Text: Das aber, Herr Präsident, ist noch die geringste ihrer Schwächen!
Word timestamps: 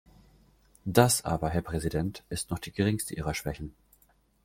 Das 0.83 1.23
aber, 1.25 1.51
Herr 1.51 1.61
Präsident, 1.61 2.23
ist 2.29 2.49
noch 2.49 2.57
die 2.57 2.71
geringste 2.71 3.13
ihrer 3.13 3.35
Schwächen! 3.35 3.75